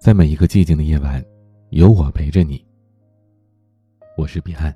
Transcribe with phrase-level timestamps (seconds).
[0.00, 1.22] 在每一个寂静的夜晚，
[1.68, 2.64] 有我陪着你。
[4.16, 4.74] 我是彼岸。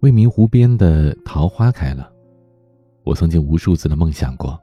[0.00, 2.12] 未名湖边的桃花开了，
[3.04, 4.60] 我曾经无数次的梦想过。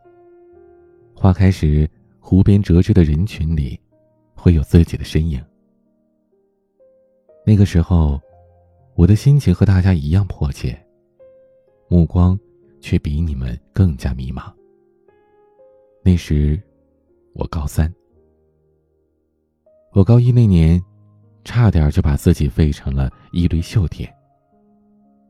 [1.15, 1.89] 花开时，
[2.19, 3.79] 湖边折枝的人群里，
[4.35, 5.41] 会有自己的身影。
[7.45, 8.19] 那个时候，
[8.95, 10.77] 我的心情和大家一样迫切，
[11.87, 12.37] 目光
[12.81, 14.51] 却比你们更加迷茫。
[16.03, 16.61] 那时。
[17.33, 17.91] 我高三，
[19.93, 20.81] 我高一那年，
[21.43, 24.13] 差点就把自己废成了一堆锈铁。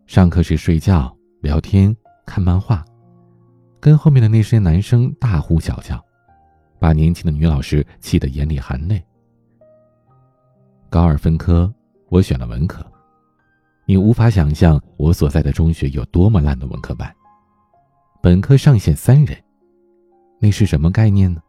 [0.07, 1.95] 上课时睡觉、聊天、
[2.25, 2.83] 看漫画，
[3.79, 6.03] 跟后面的那些男生大呼小叫，
[6.79, 9.01] 把年轻的女老师气得眼里含泪。
[10.89, 11.71] 高二分科，
[12.09, 12.85] 我选了文科。
[13.85, 17.13] 你无法想象我所在的中学有多么烂的文科班，
[18.21, 19.37] 本科上线三人，
[20.39, 21.41] 那是什么概念呢？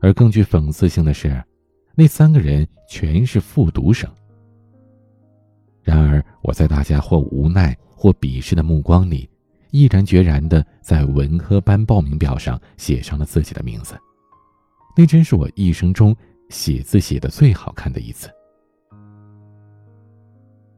[0.00, 1.42] 而更具讽刺性的是，
[1.94, 4.08] 那三个人全是复读生。
[5.82, 9.28] 然而，我在大家或无奈或鄙视的目光里，
[9.70, 13.98] 毅然决然的在文科班报名表上写上了自己的名字。
[14.96, 16.14] 那真是我一生中
[16.50, 18.28] 写字写的最好看的一次。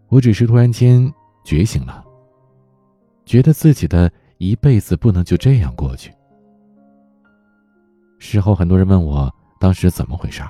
[0.08, 1.12] 我只是突然间
[1.44, 2.04] 觉醒了，
[3.24, 6.12] 觉得自己的一辈子不能就这样过去。
[8.30, 9.28] 之后，很多人问我
[9.58, 10.40] 当时怎么回事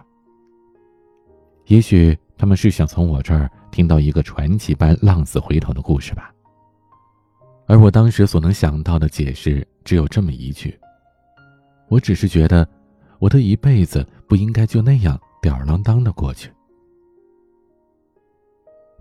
[1.64, 6.31] 也许他们是想从我这儿听到一个传奇般浪子回头的故事吧。
[7.67, 10.78] 而我当时所能想到的解释只有这么一句：
[11.89, 12.69] 我只是觉得，
[13.19, 16.53] 我的一辈子不应该就那样吊儿郎当的过去。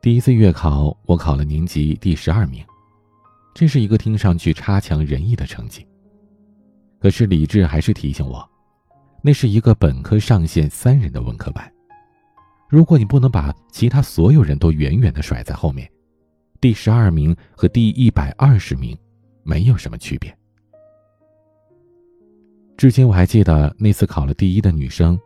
[0.01, 2.63] 第一次月考，我考了年级第十二名，
[3.53, 5.85] 这是一个听上去差强人意的成绩。
[7.01, 8.49] 可是理智还是提醒我。
[9.21, 11.71] 那是一个本科上线三人的文科班，
[12.69, 15.89] 如果你不能把其他所有人都远远的甩在后面，
[16.61, 18.97] 第十二名和第一百二十名
[19.43, 20.33] 没有什么区别。
[22.77, 25.19] 至今我还记得那次考了第一的女生，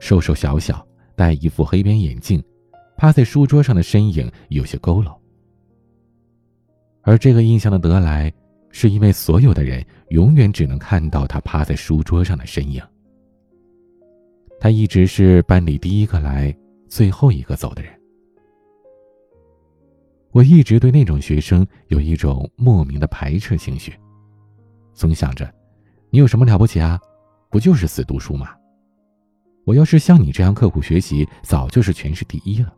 [0.00, 2.42] 瘦瘦小小，戴一副黑边眼镜，
[2.96, 5.14] 趴在书桌上的身影有些佝偻。
[7.02, 8.32] 而这个印象的得来，
[8.70, 12.82] 是因为所有的人永远只能看到她趴在书桌上的身影。
[14.58, 16.56] 他一直是班里第一个来、
[16.88, 17.92] 最后一个走的人。
[20.32, 23.94] 我一直对那种学生有一种莫名的排斥情绪，
[24.92, 25.50] 总想着：
[26.10, 26.98] 你有什么了不起啊？
[27.50, 28.48] 不就是死读书吗？
[29.64, 32.74] 我要是像你这样刻苦学习，早就是全市第一了。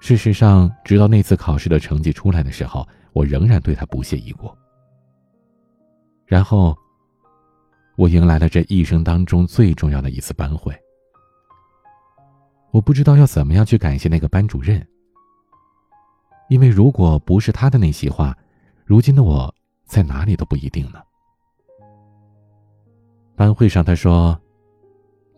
[0.00, 4.50] 事实上，直到那次考试的成绩出来的时候，我仍然对他不屑一顾。
[6.24, 6.76] 然后。
[7.96, 10.78] 我迎来了这一生当中最重要的一次班会。
[12.70, 14.86] 我不知道要怎么样去感谢那个班主任，
[16.50, 18.36] 因为如果不是他的那席话，
[18.84, 19.52] 如今的我
[19.86, 21.02] 在哪里都不一定呢。
[23.34, 24.38] 班会上他说：“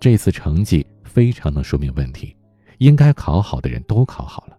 [0.01, 2.37] 这次成绩非常能说明问题，
[2.79, 4.59] 应该考好的人都考好了。”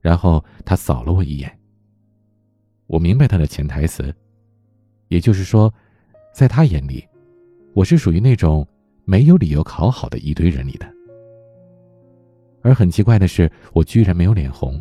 [0.00, 1.58] 然后他扫了我一眼。
[2.86, 4.14] 我明白他的潜台词，
[5.08, 5.70] 也就是说。
[6.38, 7.04] 在他眼里，
[7.74, 8.64] 我是属于那种
[9.04, 10.88] 没有理由考好的一堆人里的。
[12.62, 14.80] 而很奇怪的是，我居然没有脸红。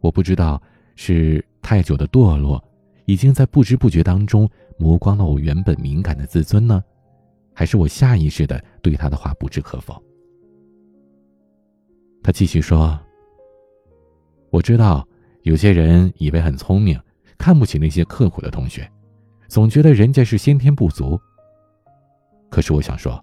[0.00, 0.58] 我不知道
[0.94, 2.58] 是太久的堕落，
[3.04, 4.48] 已经在不知不觉当中
[4.78, 6.82] 磨光了我原本敏感的自尊呢，
[7.52, 10.02] 还是我下意识的对他的话不置可否。
[12.22, 12.98] 他继续说
[14.48, 15.06] ：“我知道
[15.42, 16.98] 有些人以为很聪明，
[17.36, 18.90] 看不起那些刻苦的同学。”
[19.48, 21.20] 总觉得人家是先天不足。
[22.50, 23.22] 可是我想说，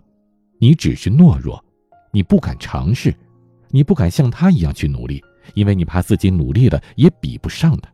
[0.59, 1.63] 你只是懦弱，
[2.11, 3.13] 你不敢尝试，
[3.69, 5.23] 你不敢像他一样去努力，
[5.53, 7.89] 因为你怕自己努力了也比不上他。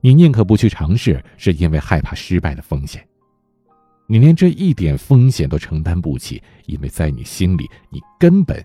[0.00, 3.06] 你宁可不去尝试，是因为害怕失败的风险。
[4.06, 8.62] 你连这一点风险都承担不起，因为在你心里，你根本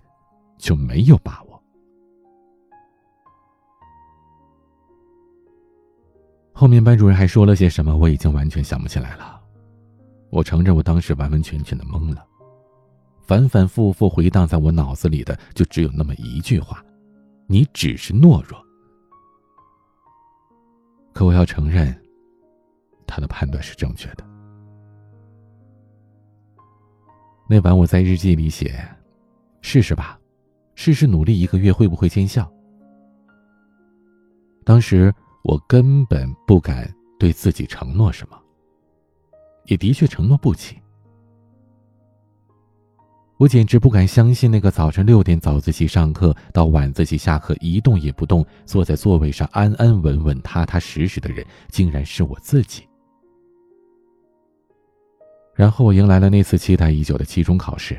[0.57, 1.48] 就没有把握。
[6.59, 9.41] 后面班主任还说了些什么，我已经完全想不起来了。
[10.29, 12.27] 我承认，我当时完完全全的懵了，
[13.21, 16.83] 反反复复回荡在我脑子里的就只有那么一句话
[17.47, 18.61] ：“你只是懦弱。”
[21.15, 21.97] 可我要承认，
[23.07, 24.25] 他的判断是正确的。
[27.47, 28.85] 那晚我在日记里写
[29.63, 30.19] ：“试试吧，
[30.75, 32.51] 试试努力一个月会不会见效。”
[34.65, 35.09] 当时。
[35.43, 38.37] 我根本不敢对自己承诺什么，
[39.65, 40.77] 也的确承诺不起。
[43.37, 52.83] 我简直不敢相信，那个早晨六点早自习上课到晚自习下课一动也不动，坐在座位上安安稳稳、踏踏实实的人，竟然是我自己。
[55.55, 57.97] 然后我迎来了那次期待已久的期中考试，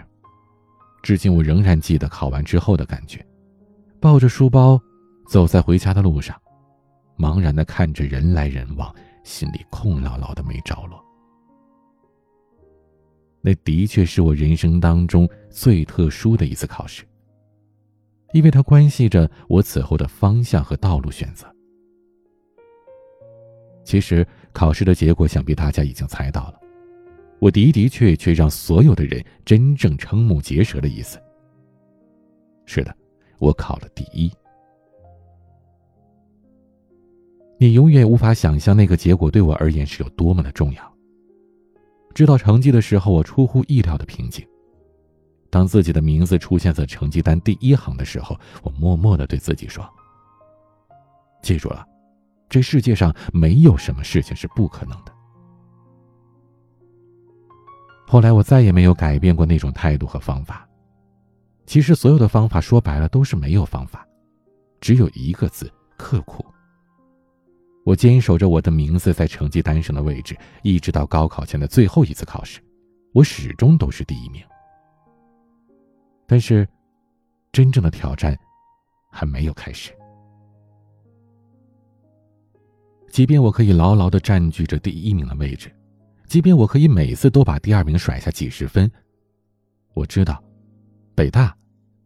[1.02, 3.24] 至今我仍然记得考完之后的感觉，
[3.98, 4.78] 抱着书包
[5.26, 6.38] 走在回家的路上，
[7.20, 8.94] 茫然的看着人来人往，
[9.24, 10.98] 心里空落落的没着落。
[13.42, 17.04] 那的确是我人生当中最特殊的一次考试，
[18.32, 21.46] 因为它关系着我此后的方向和道路选择。
[23.84, 26.60] 其实考试的结果，想必大家已经猜到了，
[27.38, 31.18] 我的的确确让所有的人真正瞠目结舌的意思。
[32.64, 32.96] 是的，
[33.38, 34.32] 我考了第一。
[37.62, 40.94] 你永远无法想象那个结果对我而言是有多么的重要。
[42.14, 44.42] 知道成绩的时候，我出乎意料的平静。
[45.50, 49.86] 当自己的名字出现在成绩单第一行的时候，我默默的对自己说
[51.44, 51.86] ：“记住了，
[52.48, 55.12] 这世界上没有什么事情是不可能的。”
[58.08, 60.66] 后来我再也没有改变过那种态度和方法。
[61.66, 64.08] 其实，所有的方法说白了都是没有方法，
[64.80, 66.42] 只有一个字：刻苦。
[67.84, 72.60] 我坚守着我的名字在成绩单上的位置，一直到高考前的最后一次考试，
[73.12, 74.42] 我始终都是第一名。
[76.26, 76.68] 但是，
[77.50, 78.38] 真正的挑战
[79.10, 79.92] 还没有开始。
[83.10, 85.74] 即便我可以牢牢的占据着第一名的位置，
[86.28, 88.88] 即便我可以每次都把第二名甩下几十分，
[89.94, 90.40] 我知道，
[91.16, 91.56] 北大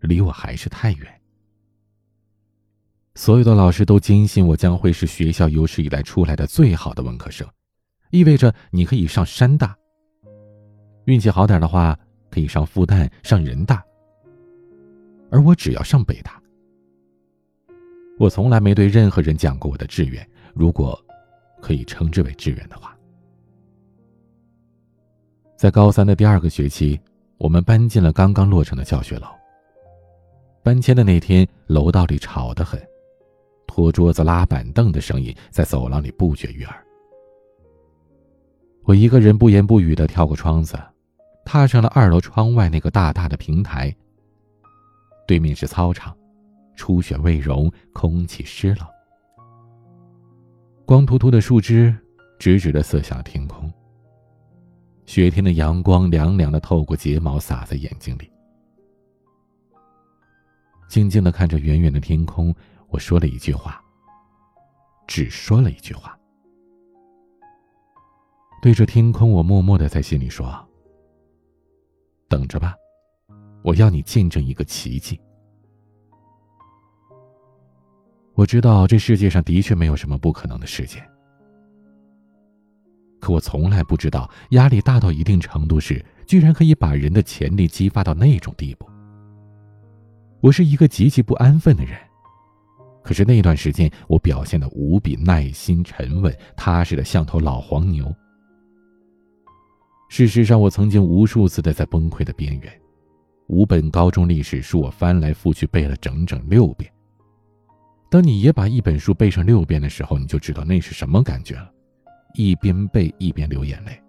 [0.01, 1.14] 离我还是太远。
[3.17, 7.47] 所有的老师都坚信我将会是学校有史以来出来的最好的文科生，
[8.11, 9.77] 意味着你可以上山大。
[11.05, 11.97] 运气好点的话，
[12.29, 13.85] 可以上复旦、上人大。
[15.31, 16.43] 而我只要上北大。
[18.19, 21.01] 我从来没对任何人讲过我的志愿，如果
[21.61, 22.97] 可以称之为志愿的话。
[25.57, 27.01] 在高三的第二个学期，
[27.39, 29.27] 我们搬进了刚刚落成的教学楼。
[30.65, 32.81] 搬迁的那天，楼道里吵得很。
[33.67, 36.87] 拖桌子、拉板凳的声音在走廊里不绝于耳。
[38.85, 40.79] 我一个人不言不语的跳过窗子，
[41.45, 43.95] 踏上了二楼窗外那个大大的平台。
[45.27, 46.15] 对面是操场，
[46.77, 48.87] 初雪未融，空气湿冷。
[50.85, 51.97] 光秃秃的树枝
[52.39, 53.73] 直直的射向了天空。
[55.07, 58.31] 雪天的阳光凉凉的透过睫毛洒在眼睛里。
[60.89, 62.55] 静静的看着远远的天空。
[62.95, 63.83] 我说了一句话，
[65.09, 66.17] 只说了一句话，
[68.63, 70.65] 对着天空，我默默的在心里说
[72.31, 72.77] ：“等着吧，
[73.65, 75.21] 我要你见证一个奇迹。”
[78.35, 81.05] 我知道这世界上的确没有什么不可能的事件，
[83.21, 88.89] 可我从来不知道压力大到一定程度时，居然可以把人的潜力激发到那种地步。
[90.41, 91.99] 我是一个极其不安分的人。
[93.05, 98.13] 可是那段时间，我表现的无比耐心、沉稳、踏实的像头老黄牛。
[100.09, 102.81] 事实上，我曾经无数次的在崩溃的边缘。
[103.49, 106.91] 五本高中历史书，我翻来覆去背了整整六遍。
[108.11, 111.71] 当你也把一本书背上六遍的时候，你就知道那是什么感觉了。
[112.35, 114.01] 一边背一边流眼泪。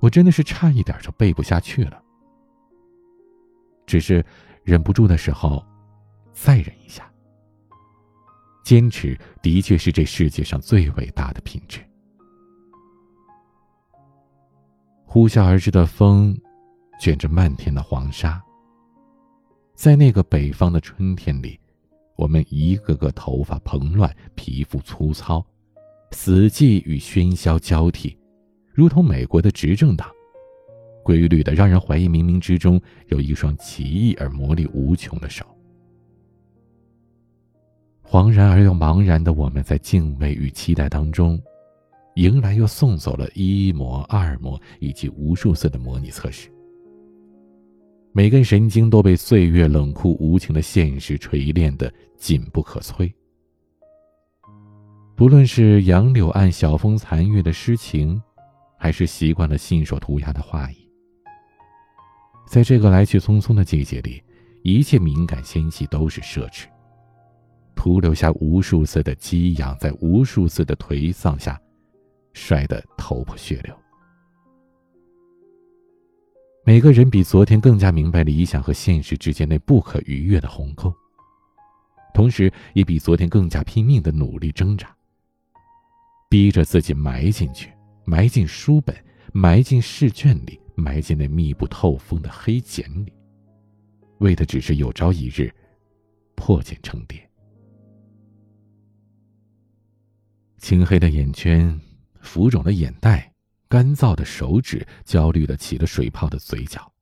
[0.00, 2.00] 我真的是差一点就背不下去了。
[3.86, 4.24] 只是
[4.62, 5.64] 忍不住的时候，
[6.32, 7.11] 再忍一下。
[8.62, 11.80] 坚持的确是这世界上最伟大的品质。
[15.04, 16.34] 呼啸而至的风，
[17.00, 18.42] 卷着漫天的黄沙。
[19.74, 21.58] 在那个北方的春天里，
[22.16, 25.44] 我们一个个头发蓬乱，皮肤粗糙，
[26.12, 28.16] 死寂与喧嚣交替，
[28.72, 30.08] 如同美国的执政党，
[31.02, 35.44] 规律的让人怀疑冥冥之中有一双奇异而魔力无穷的手。
[38.04, 41.40] 惶然而又茫然的我们，在敬畏与期待当中，
[42.16, 46.50] 迎来又送走了一模、二模以及无数次的模拟测试。
[48.12, 53.10] 每根神经都被岁月冷酷无情的现实锤炼的紧不可摧。
[55.16, 58.20] 不论是杨柳岸晓风残月的诗情，
[58.76, 60.76] 还是习惯了信手涂鸦的画意，
[62.46, 64.22] 在这个来去匆匆的季节里，
[64.62, 66.66] 一切敏感纤细都是奢侈。
[67.74, 71.60] 徒留下无数次的激仰，在无数次的颓丧下，
[72.32, 73.76] 摔得头破血流。
[76.64, 80.94] 每个人比昨天更加明白理想和现实之间那不可逾越的鸿沟，
[82.14, 84.94] 同时也比昨天更加拼命的努力挣扎，
[86.30, 87.72] 逼着自己埋进去，
[88.04, 88.96] 埋进书本，
[89.32, 93.12] 埋进试卷里，埋进那密不透风的黑茧里，
[94.18, 95.52] 为的只是有朝一日
[96.36, 97.18] 破茧成蝶。
[100.62, 101.78] 青黑的眼圈，
[102.20, 103.32] 浮肿的眼袋。
[103.68, 106.92] 干燥的手指，焦虑的起了水泡的嘴角。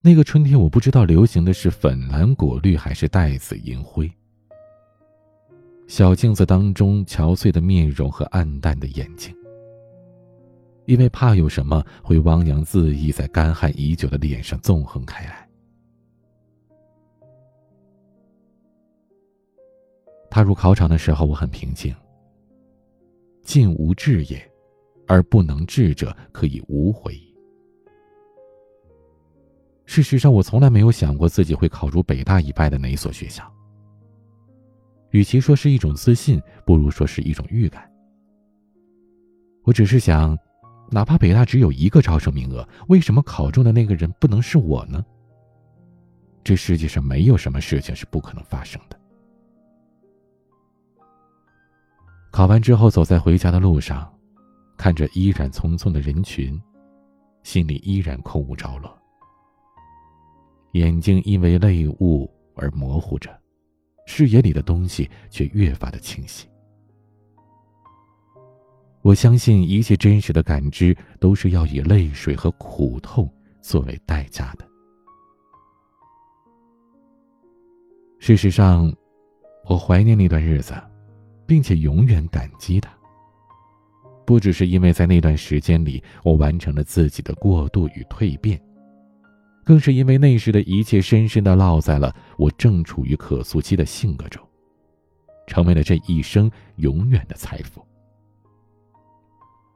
[0.00, 4.10] 那个春天，我不知道流行的是粉蓝果绿还是带紫银灰。
[5.86, 9.32] 小镜子当中憔悴的面容和暗淡的眼睛，
[10.86, 15.48] 因为怕有什么会汪洋恣意在干旱已久的脸上纵横开来。
[20.28, 21.94] 踏入考场的时候，我很平静。
[23.44, 24.50] 尽无志也。
[25.06, 27.20] 而不能治者，可以无悔。
[29.84, 33.44] 事实上，我从来没有想过自己会考入北大以外的哪所学校。
[35.10, 37.86] 与其说是一种自信，不如说是一种预感。
[39.62, 40.34] 我只是想，
[40.90, 45.04] 哪怕北大只有一个招生名额，为什么考中的那个人不能是我呢？
[46.42, 48.98] 这世界上没有什么事情是不可能发生的。
[52.34, 54.12] 考完之后，走在回家的路上。
[54.76, 56.60] 看着依然匆匆的人群，
[57.44, 58.92] 心里依然空无着落，
[60.72, 63.30] 眼睛因为泪雾而模糊着，
[64.04, 66.48] 视野里的东西却越发的清晰。
[69.02, 74.66] 我相信一切真实的感知都是要以泪水和苦痛作为代价的。
[78.18, 78.92] 事实上，
[79.66, 80.74] 我怀念那段日子，
[81.46, 82.90] 并且永远感激他。
[84.26, 88.60] 不只是因为在那段时间里，我完成了自己的过渡与蜕变，
[89.62, 94.42] 更是因为那时的一切深深的烙在了我正处于可塑期的性格中，
[95.46, 97.84] 成为了这一生永远的财富。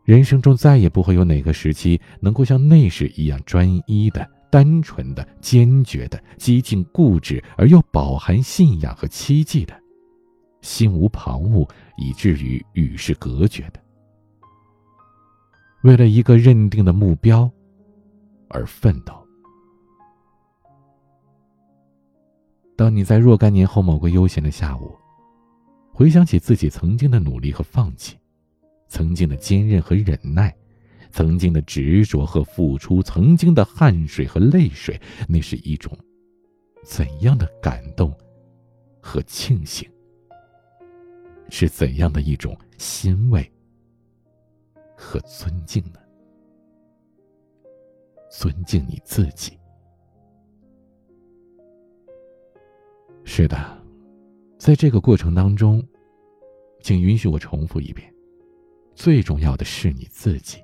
[0.04, 9.78] 人生中再也不会有哪个时期能够像那时一样专一的、单纯的、坚决的、激进固执而又饱含信仰和期冀的，
[10.68, 13.80] 心无旁骛以至于与世隔绝的。
[15.82, 17.50] 为了一个认定的目标
[18.48, 19.14] 而奋斗。
[22.76, 24.94] 当你在若干年后某个悠闲的下午，
[25.90, 28.18] 回想起自己曾经的努力和放弃，
[28.88, 30.54] 曾经的坚韧和忍耐，
[31.10, 35.96] 曾经的执着和付出，曾经的汗水和泪水，那是一种
[36.84, 38.14] 怎样的感动
[39.00, 39.88] 和庆幸？
[41.48, 43.50] 是怎样的一种欣慰？
[44.96, 46.00] 和尊敬呢？
[48.30, 49.56] 尊敬你自己。
[53.24, 53.56] 是的，
[54.58, 55.86] 在这个过程当中，
[56.82, 58.12] 请允许我重复一遍：
[58.94, 60.58] 最重要的是你自己。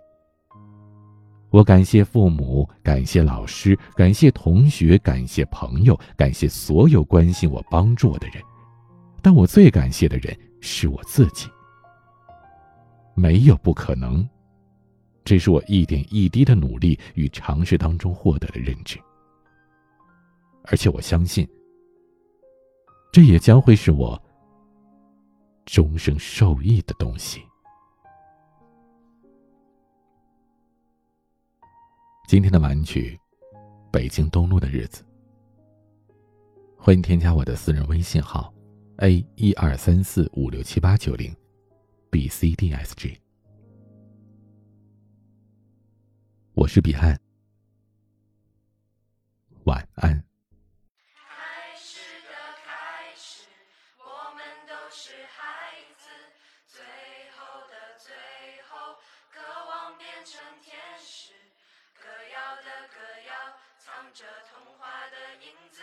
[1.51, 8.43] 我感谢父母，感谢老师，感谢同学，感谢朋友，感谢所有关心我、帮助我的人。
[9.23, 11.49] 但我最感谢的人是我自己。
[13.15, 14.27] 没有不可能，
[15.25, 18.99] 这是我一点一滴的努力与尝试当中获得的认知，
[20.65, 21.47] 而且我相信，
[23.13, 24.21] 这也将会是我
[25.67, 27.43] 终生受益的东西。
[32.27, 33.21] 今天的玩具，
[33.93, 35.05] 北京东路的日子，
[36.79, 38.54] 欢迎添加我的私人微信号
[38.99, 41.35] ：a 一二三四五六七八九零。
[42.11, 43.21] B C D S G，
[46.55, 47.21] 我是彼岸，
[49.65, 50.23] 晚安。
[51.11, 52.31] 开始的
[52.63, 53.51] 开始，
[53.99, 56.07] 我们都是孩子，
[56.69, 56.79] 最
[57.35, 58.15] 后的最
[58.71, 58.95] 后，
[59.35, 60.71] 渴望变成天
[61.03, 61.35] 使。
[61.99, 65.83] 歌谣的歌谣，藏着童话的影子，